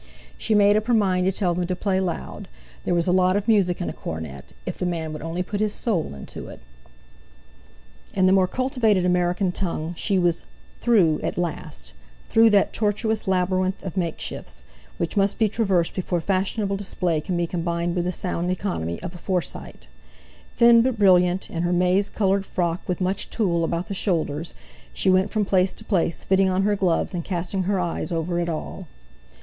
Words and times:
She 0.35 0.55
made 0.55 0.75
up 0.77 0.87
her 0.87 0.95
mind 0.95 1.27
to 1.27 1.31
tell 1.31 1.53
them 1.53 1.67
to 1.67 1.75
play 1.75 1.99
loud—there 1.99 2.95
was 2.95 3.05
a 3.07 3.11
lot 3.11 3.35
of 3.35 3.47
music 3.47 3.79
in 3.79 3.87
a 3.87 3.93
cornet, 3.93 4.51
if 4.65 4.79
the 4.79 4.85
man 4.87 5.13
would 5.13 5.21
only 5.21 5.43
put 5.43 5.59
his 5.59 5.75
soul 5.75 6.15
into 6.15 6.47
it. 6.47 6.59
In 8.15 8.25
the 8.25 8.31
more 8.33 8.47
cultivated 8.47 9.05
American 9.05 9.51
tongue, 9.51 9.93
she 9.95 10.17
was 10.17 10.43
"through" 10.79 11.19
at 11.21 11.37
last—through 11.37 12.49
that 12.49 12.73
tortuous 12.73 13.27
labyrinth 13.27 13.83
of 13.83 13.95
make 13.95 14.19
shifts, 14.19 14.65
which 14.97 15.15
must 15.15 15.37
be 15.37 15.47
traversed 15.47 15.93
before 15.93 16.19
fashionable 16.19 16.77
display 16.77 17.21
can 17.21 17.37
be 17.37 17.45
combined 17.45 17.95
with 17.95 18.05
the 18.05 18.11
sound 18.11 18.49
economy 18.49 18.99
of 19.03 19.13
a 19.13 19.19
Forsyte. 19.19 19.85
Thin 20.57 20.81
but 20.81 20.97
brilliant, 20.97 21.47
in 21.47 21.61
her 21.61 21.71
maize 21.71 22.09
coloured 22.09 22.47
frock 22.47 22.81
with 22.89 23.01
much 23.01 23.29
tulle 23.29 23.63
about 23.63 23.87
the 23.87 23.93
shoulders, 23.93 24.55
she 24.93 25.11
went 25.11 25.29
from 25.29 25.45
place 25.45 25.75
to 25.75 25.83
place, 25.85 26.23
fitting 26.23 26.49
on 26.49 26.63
her 26.63 26.75
gloves, 26.75 27.13
and 27.13 27.23
casting 27.23 27.61
her 27.65 27.79
eye 27.79 28.03
over 28.09 28.39
it 28.39 28.49
all. 28.49 28.87